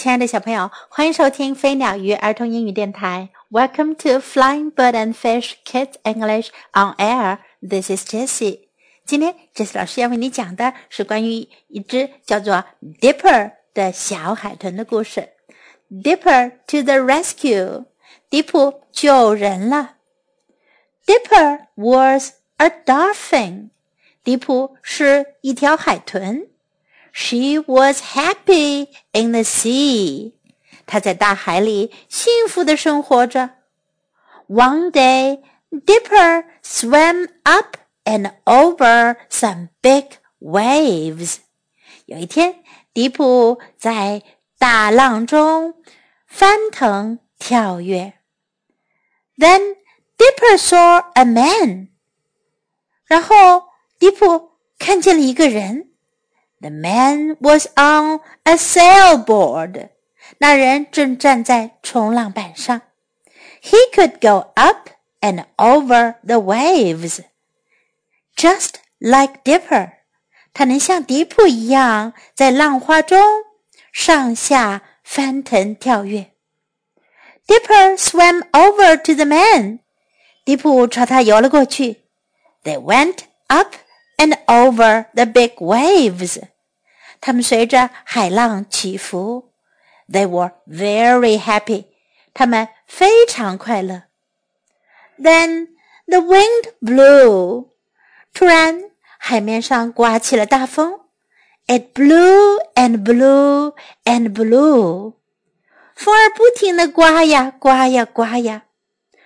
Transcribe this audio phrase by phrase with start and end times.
[0.00, 3.28] 亲爱的小朋友，欢迎收听飞鸟鱼儿童英语电台。
[3.50, 7.40] Welcome to Flying Bird and Fish Kids English on Air.
[7.60, 8.60] This is Jessie.
[9.04, 12.64] 今天，Jessie 老师要为你讲的是关于一只叫做
[12.98, 15.28] Dipper 的小海豚的故事。
[15.90, 17.84] Dipper to the rescue！
[18.30, 19.96] 迪普救人了。
[21.04, 23.68] Dipper was a dolphin.
[24.24, 26.48] 迪普是一条海豚。
[27.13, 30.33] She was happy in the sea.
[30.85, 33.51] 她在大海里幸福的生活着。
[34.47, 41.37] One day, Dipper swam up and over some big waves.
[42.05, 44.21] 有一天，迪普在
[44.59, 45.73] 大浪中
[46.27, 48.13] 翻腾跳跃。
[49.37, 49.77] Then
[50.17, 51.89] Dipper saw a man.
[53.05, 53.63] 然后
[53.97, 55.88] 迪普看见了一个人。
[56.61, 59.89] the man was on a sailboard.
[60.39, 62.81] 那人正站在冲浪板上。
[63.61, 64.89] He could go up
[65.21, 67.19] and over the waves,
[68.35, 69.91] just like Dipper.
[70.53, 73.19] 他能像迪普一样在浪花中
[73.91, 76.31] 上下翻腾跳跃。
[77.45, 79.79] Dipper swam over to the man.
[80.43, 82.05] 迪普朝他游了过去。
[82.63, 83.75] They went up
[84.17, 86.41] and over the big waves.
[87.21, 89.51] 他们随着海浪起伏。
[90.07, 91.85] They were very happy.
[92.33, 94.03] 他们非常快乐。
[95.17, 95.69] Then
[96.05, 97.69] the wind blew.
[98.33, 100.99] 突然，海面上刮起了大风。
[101.67, 103.73] It blew and blew
[104.03, 105.13] and blew.
[105.95, 108.65] 风儿不停地刮呀刮呀刮呀。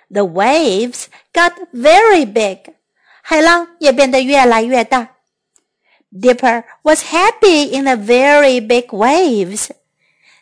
[0.10, 2.76] The waves got very big.
[3.22, 5.13] 海浪也变得越来越大。
[6.14, 9.70] Dipper was happy in the very big waves。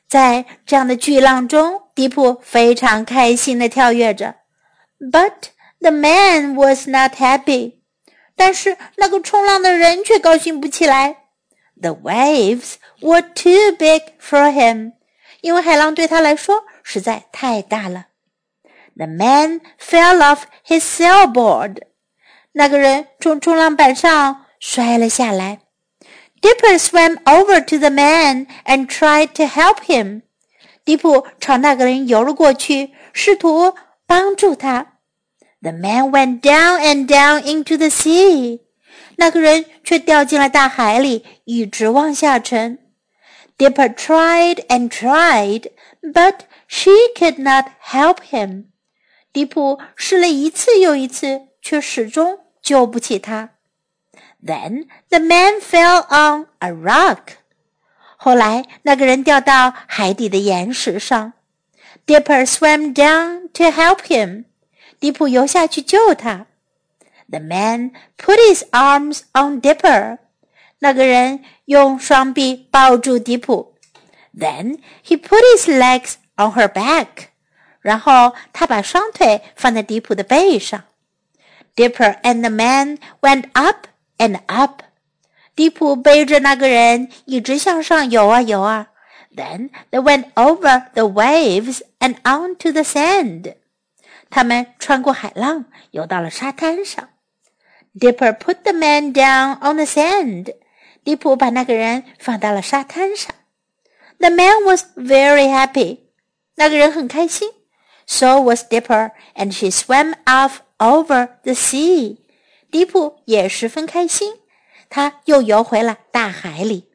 [0.08, 4.36] 在这样的巨浪中，迪普非常开心地跳跃着。
[5.00, 7.74] But the man was not happy。
[8.36, 11.18] 但是那个冲浪的人却高兴不起来。
[11.82, 14.94] The waves were too big for him。
[15.42, 18.08] 因为海浪对他来说实在太大了。
[18.96, 21.82] The man fell off his sailboard。
[22.54, 25.60] 那个人从冲浪板上摔了下来。
[26.42, 30.22] Dipper swam over to the man and tried to help him.
[30.86, 33.76] 迪普朝那个人游了过去，试图
[34.06, 34.94] 帮助他。
[35.62, 38.62] The man went down and down into the sea.
[39.18, 42.80] 那个人却掉进了大海里，一直往下沉。
[43.58, 48.66] Dipper tried and tried, but she could not help him.
[49.34, 53.50] 迪普试了一次又一次，却始终救不起他。
[54.44, 57.38] then the man fell on a rock.
[58.18, 61.34] 后来那个人掉到海底的岩石上。
[62.06, 64.46] Dipper swam down to help him.
[65.00, 66.48] 迪普游下去救他。
[67.30, 70.20] The man put his arms on Dipper.
[70.80, 73.76] 那个人用双臂抱住迪普。
[74.34, 77.28] Then he put his legs on her back.
[77.82, 80.84] 然后他把双腿放在迪普的背上。
[81.76, 83.88] Dipper and the man went up
[84.18, 84.82] and up.
[85.56, 88.90] 迪普背着那个人一直向上游啊游啊。
[89.36, 93.56] Then they went over the waves and onto the sand.
[94.30, 97.10] 他们穿过海浪，游到了沙滩上。
[97.98, 100.54] Dipper put the man down on the sand.
[101.04, 103.34] 迪普把那个人放到了沙滩上。
[104.20, 106.00] The man was very happy.
[106.56, 107.50] 那个人很开心。
[108.06, 112.18] So was Dipper, and she swam off over the sea.
[112.73, 114.41] 迪普也十分开心，
[114.89, 116.91] 他又游回了大海里。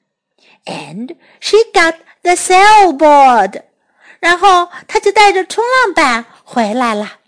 [0.66, 3.64] And she got the sailboard，
[4.20, 7.20] 然后他就带着冲浪板回来了。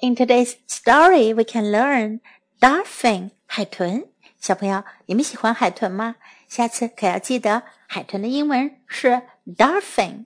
[0.00, 2.20] In today's story, we can learn
[2.60, 4.08] dolphin 海豚。
[4.40, 6.16] 小朋友，你们喜欢海豚吗？
[6.48, 10.24] 下次可要记得，海豚的英文是 dolphin。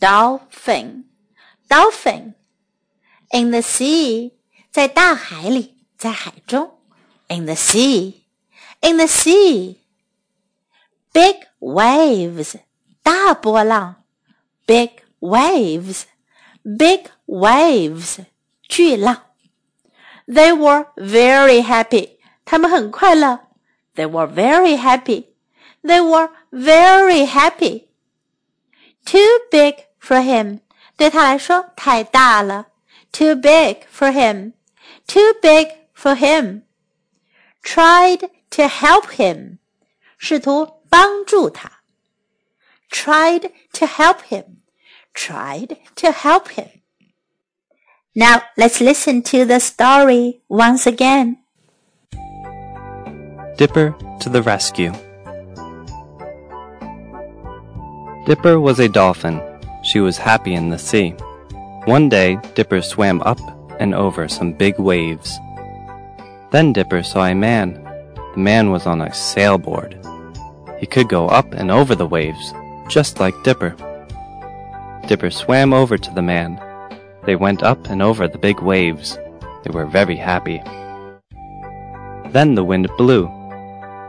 [0.00, 1.04] dolphin
[1.68, 2.34] dolphin
[3.30, 4.32] in the sea
[4.71, 6.79] 在大海里，在海中，
[7.27, 9.75] in the sea，in the sea，big
[11.59, 12.55] waves，
[13.03, 14.03] 大波浪，
[14.65, 14.89] big
[15.19, 18.25] waves，big waves，
[18.67, 19.23] 巨浪。
[20.25, 23.41] They were very happy，他们很快乐。
[23.95, 29.19] They were very happy，they were very happy。Too
[29.51, 30.61] big for him，
[30.97, 32.67] 对他来说太大了。
[33.11, 34.53] Too big for him。
[35.07, 36.63] too big for him.
[37.63, 39.59] Tried to help him.
[40.17, 41.83] 试图帮助他。
[42.93, 44.61] tried to help him,
[45.13, 46.69] tried to help him.
[48.15, 51.39] Now let's listen to the story once again.
[53.57, 54.93] Dipper to the rescue.
[58.25, 59.41] Dipper was a dolphin.
[59.83, 61.15] She was happy in the sea.
[61.85, 63.39] One day, Dipper swam up
[63.78, 65.38] and over some big waves.
[66.50, 67.74] Then Dipper saw a man.
[68.34, 69.94] The man was on a sailboard.
[70.78, 72.54] He could go up and over the waves,
[72.88, 73.74] just like Dipper.
[75.06, 76.60] Dipper swam over to the man.
[77.24, 79.18] They went up and over the big waves.
[79.64, 80.62] They were very happy.
[82.30, 83.28] Then the wind blew.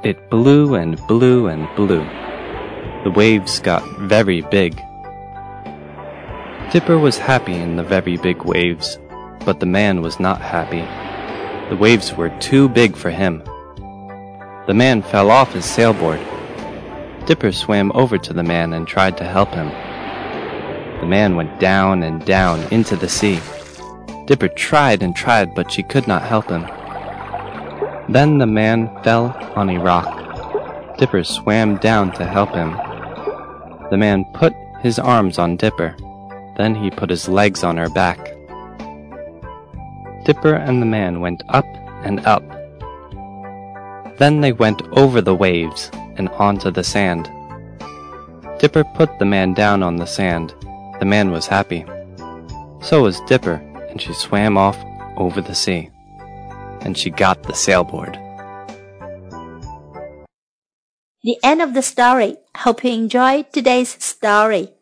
[0.04, 2.04] It blew and blew and blew.
[3.04, 4.76] The waves got very big.
[6.72, 9.00] Dipper was happy in the very big waves,
[9.46, 10.82] but the man was not happy.
[11.70, 13.44] The waves were too big for him.
[14.68, 16.20] The man fell off his sailboard.
[17.26, 19.70] Dipper swam over to the man and tried to help him.
[21.00, 23.40] The man went down and down into the sea.
[24.26, 26.68] Dipper tried and tried, but she could not help him.
[28.12, 30.98] Then the man fell on a rock.
[30.98, 32.72] Dipper swam down to help him.
[33.90, 35.96] The man put his arms on Dipper.
[36.58, 38.36] Then he put his legs on her back.
[40.30, 41.66] Dipper and the man went up
[42.06, 42.44] and up.
[44.20, 47.28] Then they went over the waves and onto the sand.
[48.60, 50.54] Dipper put the man down on the sand.
[51.00, 51.84] The man was happy.
[52.80, 53.56] So was Dipper,
[53.90, 54.78] and she swam off
[55.18, 55.90] over the sea
[56.82, 58.14] and she got the sailboard.
[61.24, 62.38] The end of the story.
[62.56, 64.74] Hope you enjoyed today's story.